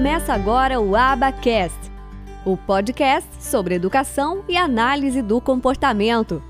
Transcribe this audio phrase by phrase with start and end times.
[0.00, 1.78] Começa agora o Abacast,
[2.46, 6.42] o podcast sobre educação e análise do comportamento.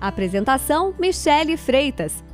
[0.00, 2.24] Apresentação: Michele Freitas.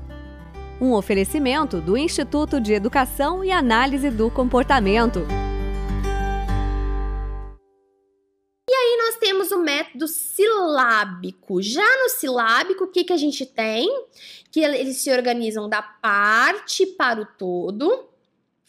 [0.81, 5.27] Um oferecimento do Instituto de Educação e Análise do Comportamento.
[8.71, 11.61] E aí nós temos o método silábico.
[11.61, 13.89] Já no silábico, o que, que a gente tem?
[14.53, 18.10] Que eles se organizam da parte para o todo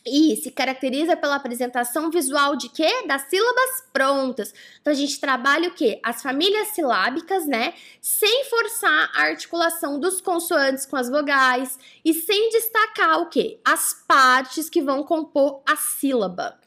[0.06, 3.04] e se caracteriza pela apresentação visual de quê?
[3.08, 4.54] Das sílabas prontas.
[4.82, 6.00] Então a gente trabalha o quê?
[6.04, 7.74] As famílias silábicas, né?
[8.02, 13.60] Sem forçar a articulação dos consoantes com as vogais e sem destacar o quê?
[13.64, 16.60] As partes que vão compor a sílaba.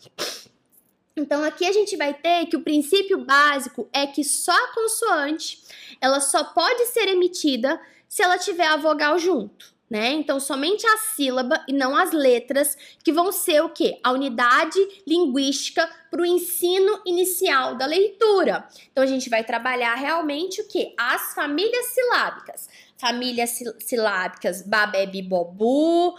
[1.16, 5.62] Então aqui a gente vai ter que o princípio básico é que só a consoante,
[6.00, 10.10] ela só pode ser emitida se ela tiver a vogal junto né?
[10.10, 14.00] Então, somente a sílaba e não as letras, que vão ser o quê?
[14.02, 18.66] A unidade linguística para o ensino inicial da leitura.
[18.90, 20.92] Então, a gente vai trabalhar realmente o quê?
[20.98, 22.68] As famílias silábicas.
[22.98, 26.16] Famílias silábicas Babebi Bobu,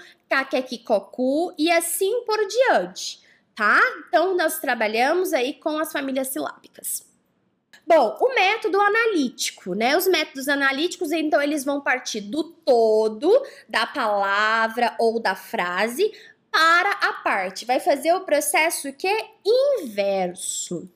[0.85, 3.19] Cocu e assim por diante,
[3.53, 3.81] tá?
[4.07, 7.04] Então, nós trabalhamos aí com as famílias silábicas.
[7.87, 9.95] Bom, o método analítico, né?
[9.95, 13.31] Os métodos analíticos, então, eles vão partir do todo
[13.69, 16.11] da palavra ou da frase
[16.51, 17.65] para a parte.
[17.65, 20.89] Vai fazer o processo que é inverso.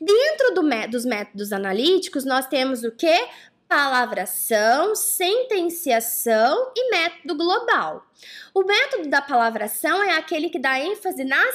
[0.00, 3.28] Dentro do, dos métodos analíticos, nós temos o que?
[3.68, 8.06] Palavração, sentenciação e método global.
[8.54, 11.54] O método da palavração é aquele que dá ênfase nas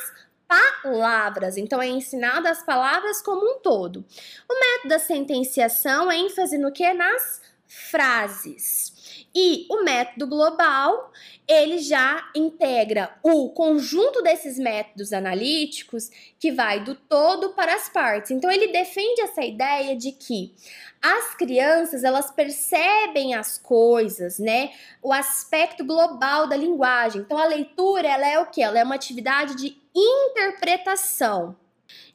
[0.49, 1.57] palavras.
[1.57, 4.03] Então, é ensinado as palavras como um todo.
[4.49, 6.91] O método da sentenciação é ênfase no que?
[6.93, 9.27] Nas frases.
[9.33, 11.11] E o método global,
[11.47, 16.09] ele já integra o conjunto desses métodos analíticos
[16.39, 18.31] que vai do todo para as partes.
[18.31, 20.55] Então ele defende essa ideia de que
[20.99, 24.71] as crianças, elas percebem as coisas, né?
[25.01, 27.21] O aspecto global da linguagem.
[27.21, 28.63] Então a leitura, ela é o que?
[28.63, 31.55] Ela é uma atividade de interpretação.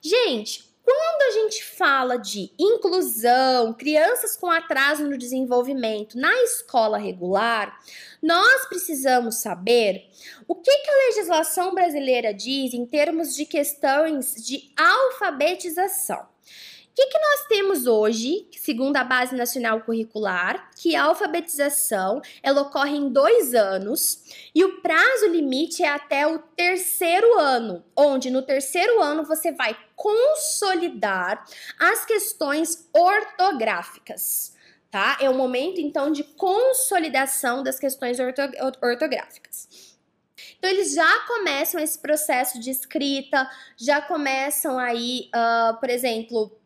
[0.02, 7.80] Gente, quando a gente fala de inclusão, crianças com atraso no desenvolvimento na escola regular,
[8.22, 10.04] nós precisamos saber
[10.46, 16.26] o que, que a legislação brasileira diz em termos de questões de alfabetização.
[16.94, 22.62] O que, que nós temos hoje, segundo a Base Nacional Curricular, que a alfabetização ela
[22.62, 24.22] ocorre em dois anos
[24.54, 29.76] e o prazo limite é até o terceiro ano, onde no terceiro ano você vai
[29.96, 31.44] consolidar
[31.80, 34.54] as questões ortográficas.
[34.88, 35.18] Tá?
[35.20, 38.40] É o momento então de consolidação das questões orto
[38.80, 39.98] ortográficas.
[40.56, 46.56] Então, eles já começam esse processo de escrita, já começam aí, uh, por exemplo,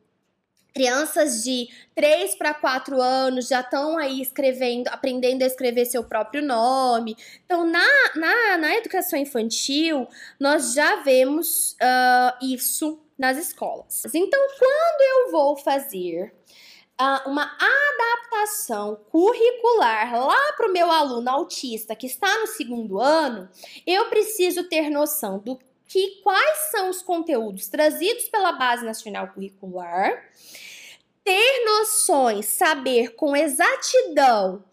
[0.75, 6.43] Crianças de 3 para 4 anos já estão aí escrevendo, aprendendo a escrever seu próprio
[6.43, 7.17] nome.
[7.45, 10.07] Então, na, na, na educação infantil,
[10.39, 14.05] nós já vemos uh, isso nas escolas.
[14.15, 16.33] Então, quando eu vou fazer
[17.01, 23.49] uh, uma adaptação curricular lá para o meu aluno autista que está no segundo ano,
[23.87, 30.23] eu preciso ter noção do que quais são os conteúdos trazidos pela Base Nacional Curricular
[31.25, 34.65] ter noções, saber com exatidão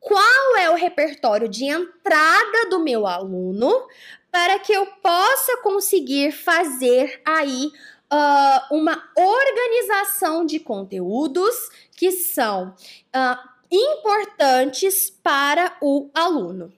[0.00, 3.86] qual é o repertório de entrada do meu aluno
[4.30, 7.70] para que eu possa conseguir fazer aí
[8.12, 11.54] uh, uma organização de conteúdos
[11.96, 12.74] que são
[13.14, 16.72] uh, importantes para o aluno.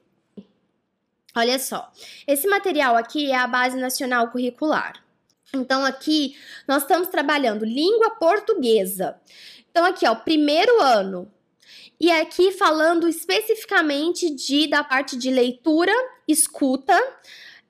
[1.35, 1.91] Olha só,
[2.25, 5.03] esse material aqui é a Base Nacional Curricular.
[5.53, 6.35] Então, aqui
[6.67, 9.19] nós estamos trabalhando língua portuguesa.
[9.69, 11.31] Então, aqui, ó, primeiro ano.
[11.99, 15.93] E aqui falando especificamente de da parte de leitura,
[16.27, 16.97] escuta,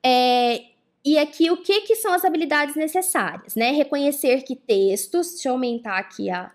[0.02, 0.64] é,
[1.04, 3.70] e aqui o que, que são as habilidades necessárias, né?
[3.70, 6.50] Reconhecer que textos, deixa eu aumentar aqui a,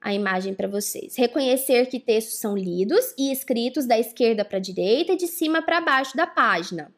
[0.00, 1.16] a imagem para vocês.
[1.16, 5.60] Reconhecer que textos são lidos e escritos da esquerda para a direita e de cima
[5.62, 6.90] para baixo da página.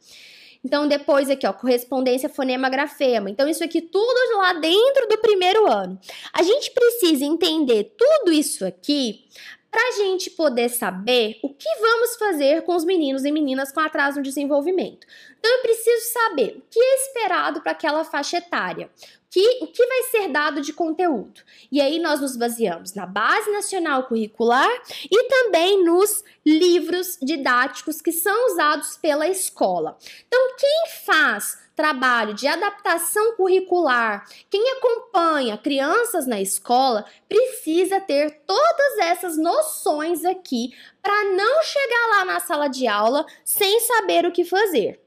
[0.64, 3.28] Então, depois aqui, ó, correspondência fonema-grafema.
[3.28, 5.98] Então, isso aqui tudo lá dentro do primeiro ano.
[6.32, 9.24] A gente precisa entender tudo isso aqui
[9.72, 13.80] para a gente poder saber o que vamos fazer com os meninos e meninas com
[13.80, 15.06] atraso no desenvolvimento.
[15.44, 18.88] Então, eu preciso saber o que é esperado para aquela faixa etária,
[19.28, 21.40] que, o que vai ser dado de conteúdo.
[21.70, 24.70] E aí nós nos baseamos na Base Nacional Curricular
[25.10, 29.98] e também nos livros didáticos que são usados pela escola.
[30.28, 38.98] Então, quem faz trabalho de adaptação curricular, quem acompanha crianças na escola precisa ter todas
[39.00, 40.72] essas noções aqui
[41.02, 45.02] para não chegar lá na sala de aula sem saber o que fazer.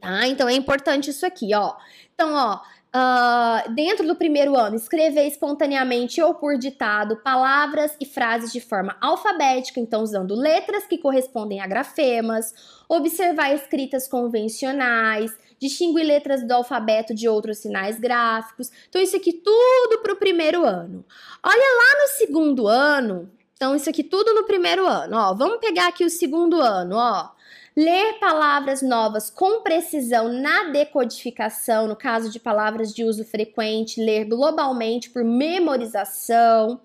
[0.00, 0.26] Tá?
[0.26, 1.74] Então é importante isso aqui, ó.
[2.14, 2.60] Então, ó,
[2.92, 8.96] Uh, dentro do primeiro ano, escrever espontaneamente ou por ditado palavras e frases de forma
[9.00, 12.52] alfabética, então usando letras que correspondem a grafemas,
[12.88, 15.30] observar escritas convencionais,
[15.60, 18.72] distinguir letras do alfabeto de outros sinais gráficos.
[18.88, 21.04] Então, isso aqui tudo para o primeiro ano.
[21.44, 23.30] Olha lá no segundo ano.
[23.54, 25.16] Então, isso aqui tudo no primeiro ano.
[25.16, 27.30] Ó, vamos pegar aqui o segundo ano, ó
[27.76, 34.24] ler palavras novas com precisão na decodificação, no caso de palavras de uso frequente, ler
[34.24, 36.80] globalmente por memorização.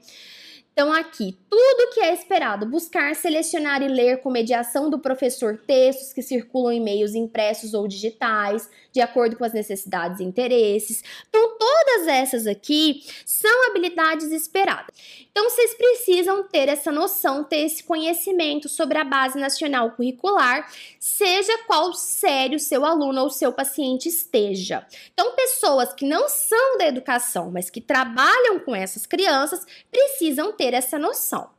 [0.76, 6.12] Então, aqui, tudo que é esperado, buscar, selecionar e ler com mediação do professor textos
[6.12, 11.02] que circulam em meios impressos ou digitais, de acordo com as necessidades e interesses.
[11.30, 14.94] Então, todas essas aqui são habilidades esperadas.
[15.32, 20.70] Então, vocês precisam ter essa noção, ter esse conhecimento sobre a base nacional curricular,
[21.00, 24.86] seja qual sério seu aluno ou seu paciente esteja.
[25.14, 30.65] Então, pessoas que não são da educação, mas que trabalham com essas crianças, precisam ter
[30.66, 31.55] ter essa noção.